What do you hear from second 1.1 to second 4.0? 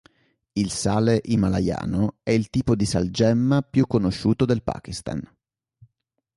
himalayano è il tipo di salgemma più